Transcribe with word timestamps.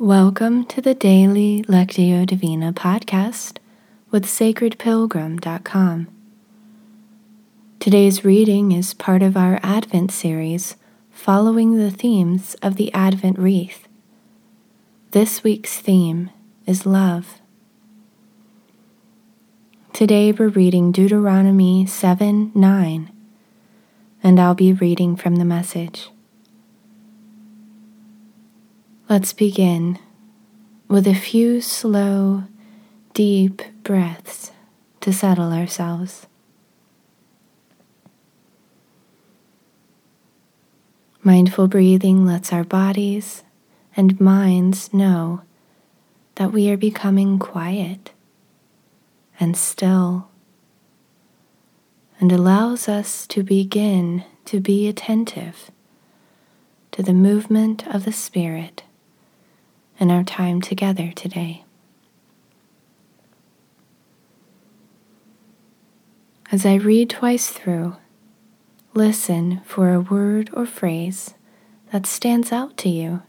Welcome 0.00 0.64
to 0.68 0.80
the 0.80 0.94
daily 0.94 1.62
Lectio 1.68 2.24
Divina 2.24 2.72
podcast 2.72 3.58
with 4.10 4.24
sacredpilgrim.com. 4.24 6.08
Today's 7.78 8.24
reading 8.24 8.72
is 8.72 8.94
part 8.94 9.22
of 9.22 9.36
our 9.36 9.60
Advent 9.62 10.10
series 10.10 10.76
following 11.10 11.76
the 11.76 11.90
themes 11.90 12.56
of 12.62 12.76
the 12.76 12.90
Advent 12.94 13.38
wreath. 13.38 13.88
This 15.10 15.44
week's 15.44 15.76
theme 15.80 16.30
is 16.64 16.86
love. 16.86 17.42
Today 19.92 20.32
we're 20.32 20.48
reading 20.48 20.92
Deuteronomy 20.92 21.84
7 21.84 22.52
9, 22.54 23.12
and 24.22 24.40
I'll 24.40 24.54
be 24.54 24.72
reading 24.72 25.14
from 25.14 25.36
the 25.36 25.44
message. 25.44 26.08
Let's 29.10 29.32
begin 29.32 29.98
with 30.86 31.04
a 31.08 31.16
few 31.16 31.60
slow, 31.60 32.44
deep 33.12 33.60
breaths 33.82 34.52
to 35.00 35.12
settle 35.12 35.52
ourselves. 35.52 36.28
Mindful 41.24 41.66
breathing 41.66 42.24
lets 42.24 42.52
our 42.52 42.62
bodies 42.62 43.42
and 43.96 44.20
minds 44.20 44.94
know 44.94 45.40
that 46.36 46.52
we 46.52 46.70
are 46.70 46.76
becoming 46.76 47.40
quiet 47.40 48.12
and 49.40 49.56
still, 49.56 50.28
and 52.20 52.30
allows 52.30 52.88
us 52.88 53.26
to 53.26 53.42
begin 53.42 54.22
to 54.44 54.60
be 54.60 54.86
attentive 54.86 55.72
to 56.92 57.02
the 57.02 57.12
movement 57.12 57.84
of 57.88 58.04
the 58.04 58.12
Spirit 58.12 58.84
in 60.00 60.10
our 60.10 60.24
time 60.24 60.60
together 60.60 61.12
today. 61.14 61.62
As 66.50 66.66
I 66.66 66.74
read 66.74 67.10
twice 67.10 67.48
through, 67.50 67.96
listen 68.92 69.60
for 69.64 69.92
a 69.92 70.00
word 70.00 70.50
or 70.52 70.66
phrase 70.66 71.34
that 71.92 72.06
stands 72.06 72.50
out 72.50 72.76
to 72.78 72.88
you 72.88 73.22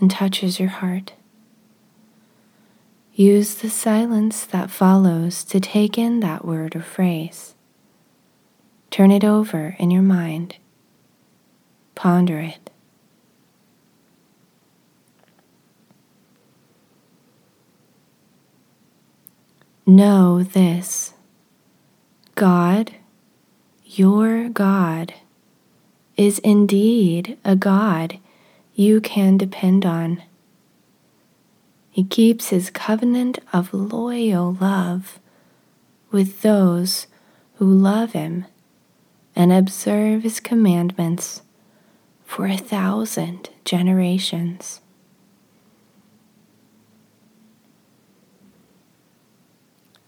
and 0.00 0.10
touches 0.10 0.58
your 0.58 0.70
heart. 0.70 1.12
Use 3.14 3.56
the 3.56 3.68
silence 3.68 4.46
that 4.46 4.70
follows 4.70 5.44
to 5.44 5.60
take 5.60 5.98
in 5.98 6.20
that 6.20 6.46
word 6.46 6.74
or 6.74 6.80
phrase. 6.80 7.54
Turn 8.90 9.10
it 9.10 9.24
over 9.24 9.76
in 9.78 9.90
your 9.90 10.02
mind. 10.02 10.56
Ponder 11.94 12.38
it. 12.38 12.71
Know 19.84 20.44
this 20.44 21.12
God, 22.36 22.92
your 23.84 24.48
God, 24.48 25.14
is 26.16 26.38
indeed 26.38 27.36
a 27.44 27.56
God 27.56 28.20
you 28.76 29.00
can 29.00 29.36
depend 29.36 29.84
on. 29.84 30.22
He 31.90 32.04
keeps 32.04 32.50
his 32.50 32.70
covenant 32.70 33.40
of 33.52 33.74
loyal 33.74 34.56
love 34.60 35.18
with 36.12 36.42
those 36.42 37.08
who 37.56 37.66
love 37.66 38.12
him 38.12 38.46
and 39.34 39.52
observe 39.52 40.22
his 40.22 40.38
commandments 40.38 41.42
for 42.24 42.46
a 42.46 42.56
thousand 42.56 43.50
generations. 43.64 44.80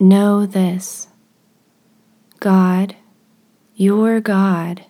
Know 0.01 0.45
this 0.45 1.07
God, 2.41 2.97
your 3.77 4.21
God, 4.21 4.85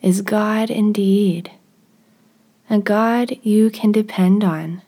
is 0.00 0.22
God 0.22 0.70
indeed, 0.70 1.50
a 2.70 2.78
God 2.78 3.36
you 3.42 3.68
can 3.68 3.90
depend 3.90 4.44
on. 4.44 4.82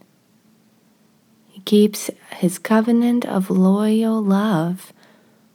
He 1.48 1.60
keeps 1.62 2.10
his 2.36 2.60
covenant 2.60 3.26
of 3.26 3.50
loyal 3.50 4.22
love 4.22 4.92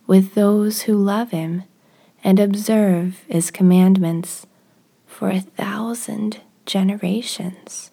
with 0.07 0.35
those 0.35 0.81
who 0.81 0.97
love 0.97 1.31
him 1.31 1.63
and 2.21 2.41
observe 2.41 3.23
his 3.29 3.49
commandments 3.49 4.45
for 5.07 5.29
a 5.29 5.39
thousand 5.39 6.41
generations. 6.65 7.92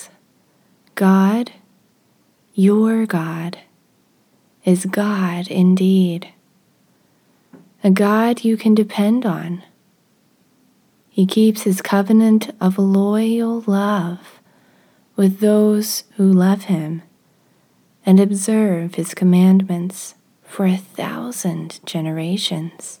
God, 1.01 1.53
your 2.53 3.07
God, 3.07 3.57
is 4.63 4.85
God 4.85 5.47
indeed, 5.47 6.31
a 7.83 7.89
God 7.89 8.43
you 8.43 8.55
can 8.55 8.75
depend 8.75 9.25
on. 9.25 9.63
He 11.09 11.25
keeps 11.25 11.63
his 11.63 11.81
covenant 11.81 12.51
of 12.61 12.77
loyal 12.77 13.63
love 13.65 14.39
with 15.15 15.39
those 15.39 16.03
who 16.17 16.31
love 16.31 16.65
him 16.65 17.01
and 18.05 18.19
observe 18.19 18.93
his 18.93 19.15
commandments 19.15 20.13
for 20.43 20.67
a 20.67 20.77
thousand 20.77 21.79
generations. 21.83 23.00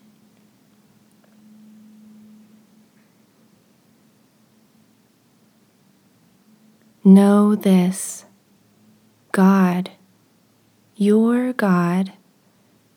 Know 7.03 7.55
this 7.55 8.25
God, 9.31 9.89
your 10.95 11.51
God, 11.51 12.13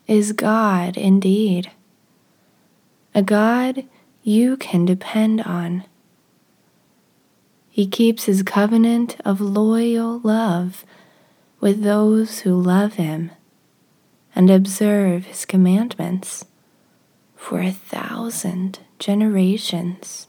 is 0.07 0.33
God 0.33 0.99
indeed, 0.99 1.71
a 3.15 3.23
God 3.23 3.85
you 4.23 4.59
can 4.59 4.85
depend 4.85 5.41
on. 5.41 5.85
He 7.71 7.87
keeps 7.87 8.25
his 8.25 8.43
covenant 8.43 9.17
of 9.25 9.41
loyal 9.41 10.21
love 10.21 10.85
with 11.59 11.83
those 11.83 12.41
who 12.41 12.61
love 12.61 12.95
him 12.95 13.31
and 14.35 14.51
observe 14.51 15.25
his 15.25 15.47
commandments 15.47 16.45
for 17.37 17.63
a 17.63 17.73
thousand 17.73 18.81
generations. 18.99 20.29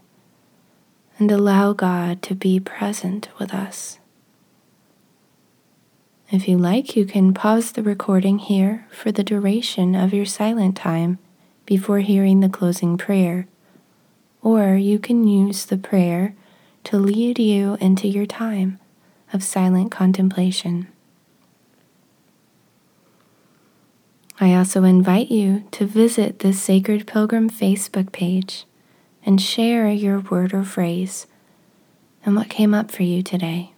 and 1.21 1.31
allow 1.31 1.71
God 1.71 2.23
to 2.23 2.33
be 2.33 2.59
present 2.59 3.29
with 3.37 3.53
us. 3.53 3.99
If 6.31 6.47
you 6.47 6.57
like, 6.57 6.95
you 6.95 7.05
can 7.05 7.31
pause 7.31 7.73
the 7.73 7.83
recording 7.83 8.39
here 8.39 8.87
for 8.89 9.11
the 9.11 9.23
duration 9.23 9.93
of 9.93 10.15
your 10.15 10.25
silent 10.25 10.75
time 10.75 11.19
before 11.67 11.99
hearing 11.99 12.39
the 12.39 12.49
closing 12.49 12.97
prayer, 12.97 13.47
or 14.41 14.73
you 14.73 14.97
can 14.97 15.27
use 15.27 15.65
the 15.65 15.77
prayer 15.77 16.33
to 16.85 16.97
lead 16.97 17.37
you 17.37 17.77
into 17.79 18.07
your 18.07 18.25
time 18.25 18.79
of 19.31 19.43
silent 19.43 19.91
contemplation. 19.91 20.87
I 24.39 24.55
also 24.55 24.83
invite 24.85 25.29
you 25.29 25.65
to 25.69 25.85
visit 25.85 26.39
the 26.39 26.51
Sacred 26.51 27.05
Pilgrim 27.05 27.47
Facebook 27.47 28.11
page 28.11 28.65
and 29.25 29.41
share 29.41 29.89
your 29.89 30.19
word 30.19 30.53
or 30.53 30.63
phrase 30.63 31.27
and 32.25 32.35
what 32.35 32.49
came 32.49 32.73
up 32.73 32.91
for 32.91 33.03
you 33.03 33.21
today. 33.21 33.73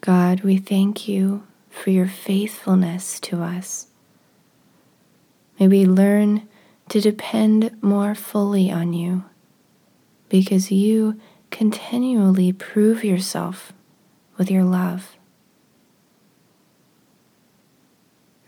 God, 0.00 0.40
we 0.40 0.56
thank 0.56 1.06
you 1.06 1.44
for 1.70 1.90
your 1.90 2.08
faithfulness 2.08 3.20
to 3.20 3.40
us. 3.40 3.86
May 5.60 5.68
we 5.68 5.86
learn 5.86 6.48
to 6.88 7.00
depend 7.00 7.80
more 7.80 8.16
fully 8.16 8.70
on 8.70 8.92
you 8.92 9.24
because 10.28 10.72
you 10.72 11.20
continually 11.52 12.52
prove 12.52 13.04
yourself 13.04 13.72
with 14.36 14.50
your 14.50 14.64
love. 14.64 15.16